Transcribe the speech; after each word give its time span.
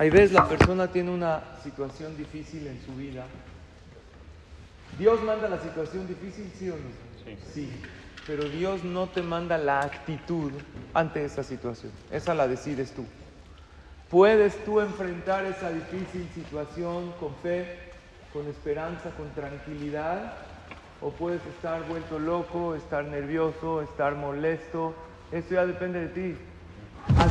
Hay 0.00 0.08
veces 0.08 0.32
la 0.32 0.48
persona 0.48 0.88
tiene 0.88 1.10
una 1.10 1.42
situación 1.62 2.16
difícil 2.16 2.66
en 2.66 2.80
su 2.86 2.96
vida. 2.96 3.26
¿Dios 4.98 5.22
manda 5.22 5.46
la 5.46 5.58
situación 5.60 6.08
difícil, 6.08 6.50
sí 6.58 6.70
o 6.70 6.76
no? 6.76 6.80
Sí. 7.22 7.36
Sí. 7.52 7.70
Pero 8.26 8.44
Dios 8.44 8.82
no 8.82 9.10
te 9.10 9.20
manda 9.20 9.58
la 9.58 9.82
actitud 9.82 10.52
ante 10.94 11.22
esa 11.22 11.42
situación. 11.42 11.92
Esa 12.10 12.32
la 12.32 12.48
decides 12.48 12.92
tú. 12.92 13.04
Puedes 14.08 14.64
tú 14.64 14.80
enfrentar 14.80 15.44
esa 15.44 15.68
difícil 15.68 16.26
situación 16.34 17.12
con 17.20 17.34
fe, 17.42 17.66
con 18.32 18.46
esperanza, 18.46 19.10
con 19.10 19.28
tranquilidad, 19.34 20.32
o 21.02 21.10
puedes 21.10 21.44
estar 21.44 21.86
vuelto 21.86 22.18
loco, 22.18 22.74
estar 22.74 23.04
nervioso, 23.04 23.82
estar 23.82 24.14
molesto. 24.14 24.94
Eso 25.30 25.56
ya 25.56 25.66
depende 25.66 26.00
de 26.00 26.08
ti. 26.08 26.36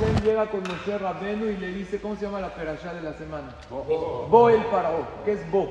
Hashem 0.00 0.24
llega 0.24 0.46
con 0.46 0.62
Moshe 0.62 0.96
Rabenu 0.96 1.46
y 1.46 1.56
le 1.58 1.72
dice, 1.72 2.00
¿cómo 2.00 2.16
se 2.16 2.24
llama 2.24 2.40
la 2.40 2.54
perashá 2.54 2.94
de 2.94 3.02
la 3.02 3.12
semana? 3.14 3.54
Bo 3.68 4.48
el 4.48 4.64
Paró. 4.64 5.06
¿Qué 5.26 5.32
es 5.32 5.50
Bo? 5.50 5.68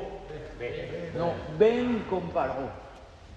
No, 1.17 1.31
ven 1.57 2.05
con 2.09 2.29
Paró. 2.29 2.69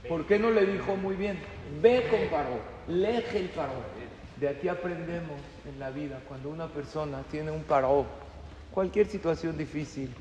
¿Por 0.06 0.26
qué 0.26 0.38
no 0.38 0.50
le 0.50 0.66
dijo 0.66 0.94
muy 0.96 1.16
bien? 1.16 1.38
Ve 1.80 2.06
con 2.10 2.20
Paró, 2.28 2.60
leje 2.88 3.38
el 3.38 3.48
Paró. 3.50 3.72
De 4.38 4.50
aquí 4.50 4.68
aprendemos 4.68 5.40
en 5.66 5.78
la 5.78 5.88
vida, 5.88 6.20
cuando 6.28 6.50
una 6.50 6.66
persona 6.66 7.22
tiene 7.30 7.50
un 7.50 7.62
Paró, 7.62 8.04
cualquier 8.70 9.06
situación 9.06 9.56
difícil, 9.56 10.12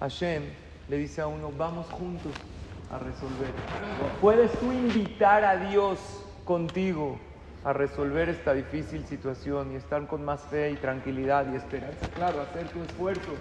Hashem 0.00 0.42
le 0.88 0.98
dice 0.98 1.22
a 1.22 1.28
uno, 1.28 1.50
vamos 1.56 1.86
juntos 1.86 2.32
a 2.92 2.98
resolver. 2.98 3.52
Puedes 4.20 4.52
tú 4.58 4.70
invitar 4.70 5.44
a 5.44 5.56
Dios 5.56 5.98
contigo 6.44 7.18
a 7.64 7.72
resolver 7.72 8.28
esta 8.28 8.54
difícil 8.54 9.04
situación 9.06 9.72
y 9.72 9.76
estar 9.76 10.06
con 10.06 10.24
más 10.24 10.40
fe 10.42 10.70
y 10.70 10.76
tranquilidad 10.76 11.52
y 11.52 11.56
esperanza. 11.56 12.06
Claro, 12.14 12.40
hacer 12.40 12.68
tu 12.68 12.82
esfuerzo, 12.82 13.32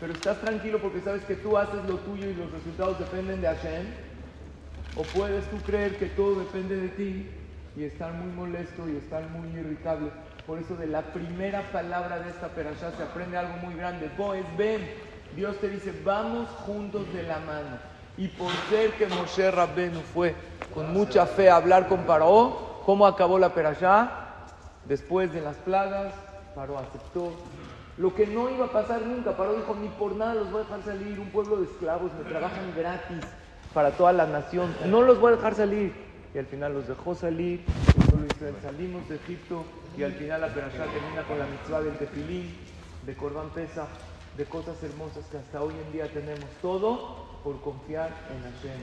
pero 0.00 0.12
estás 0.12 0.40
tranquilo 0.40 0.78
porque 0.80 1.00
sabes 1.00 1.24
que 1.24 1.36
tú 1.36 1.56
haces 1.56 1.84
lo 1.88 1.96
tuyo 1.98 2.28
y 2.28 2.34
los 2.34 2.50
resultados 2.52 2.98
dependen 2.98 3.40
de 3.40 3.46
Hashem. 3.48 3.86
O 4.96 5.02
puedes 5.04 5.44
tú 5.46 5.56
creer 5.58 5.96
que 5.96 6.06
todo 6.06 6.40
depende 6.40 6.76
de 6.76 6.88
ti 6.88 7.30
y 7.76 7.84
estar 7.84 8.12
muy 8.12 8.30
molesto 8.32 8.86
y 8.88 8.96
estar 8.96 9.26
muy 9.30 9.48
irritable. 9.58 10.10
Por 10.46 10.58
eso 10.58 10.76
de 10.76 10.86
la 10.86 11.00
primera 11.00 11.62
palabra 11.72 12.18
de 12.18 12.28
esta 12.28 12.48
perashá 12.48 12.90
se 12.92 13.02
aprende 13.02 13.38
algo 13.38 13.56
muy 13.58 13.74
grande. 13.74 14.10
Boes, 14.18 14.44
ven. 14.58 14.86
Dios 15.34 15.56
te 15.60 15.70
dice, 15.70 15.94
vamos 16.04 16.48
juntos 16.66 17.10
de 17.14 17.22
la 17.22 17.38
mano. 17.38 17.78
Y 18.18 18.28
por 18.28 18.52
ser 18.68 18.90
que 18.92 19.06
Moshe 19.06 19.50
Rabbenu 19.50 20.00
fue 20.12 20.34
con 20.74 20.92
mucha 20.92 21.24
fe 21.24 21.48
a 21.48 21.56
hablar 21.56 21.88
con 21.88 22.04
Paró, 22.04 22.61
¿cómo 22.84 23.06
acabó 23.06 23.38
la 23.38 23.54
perashá? 23.54 24.10
Después 24.86 25.32
de 25.32 25.40
las 25.40 25.56
plagas, 25.56 26.12
Paró 26.54 26.78
aceptó. 26.78 27.32
Lo 27.98 28.14
que 28.14 28.26
no 28.26 28.50
iba 28.50 28.66
a 28.66 28.72
pasar 28.72 29.02
nunca, 29.02 29.36
Paró 29.36 29.54
dijo, 29.54 29.76
ni 29.80 29.88
por 29.88 30.16
nada 30.16 30.34
los 30.34 30.50
voy 30.50 30.62
a 30.62 30.64
dejar 30.64 30.82
salir, 30.82 31.20
un 31.20 31.30
pueblo 31.30 31.56
de 31.56 31.64
esclavos, 31.64 32.10
me 32.14 32.28
trabajan 32.28 32.72
gratis 32.76 33.20
para 33.74 33.92
toda 33.92 34.12
la 34.12 34.26
nación, 34.26 34.74
no 34.86 35.02
los 35.02 35.20
voy 35.20 35.32
a 35.32 35.36
dejar 35.36 35.54
salir. 35.54 36.12
Y 36.34 36.38
al 36.38 36.46
final 36.46 36.72
los 36.72 36.88
dejó 36.88 37.14
salir, 37.14 37.62
salimos 38.62 39.06
de 39.08 39.16
Egipto 39.16 39.64
y 39.96 40.02
al 40.02 40.12
final 40.12 40.40
la 40.40 40.48
perashá 40.48 40.84
termina 40.86 41.22
con 41.28 41.38
la 41.38 41.44
mitzvah 41.46 41.82
del 41.82 41.98
tefilín, 41.98 42.56
de 43.04 43.14
Corban 43.14 43.50
Pesa, 43.50 43.86
de 44.36 44.44
cosas 44.46 44.82
hermosas 44.82 45.26
que 45.30 45.36
hasta 45.36 45.62
hoy 45.62 45.74
en 45.86 45.92
día 45.92 46.08
tenemos. 46.08 46.46
Todo 46.62 47.40
por 47.44 47.60
confiar 47.60 48.10
en 48.30 48.42
Hashem. 48.42 48.80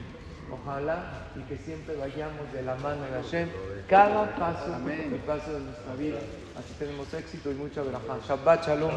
Ojalá 0.52 1.26
y 1.36 1.40
que 1.48 1.56
siempre 1.56 1.96
vayamos 1.96 2.52
de 2.52 2.62
la 2.62 2.76
mano 2.76 3.02
de 3.02 3.22
Hashem 3.22 3.48
cada 3.90 4.24
paso, 4.36 4.72
Amén. 4.72 5.20
paso 5.26 5.52
de 5.52 5.60
nuestra 5.60 5.94
vida. 5.98 6.18
Así 6.56 6.72
tenemos 6.78 7.12
éxito 7.12 7.50
y 7.50 7.54
mucha 7.54 7.82
verajá. 7.82 8.18
Shabbat 8.26 8.66
shalom. 8.66 8.90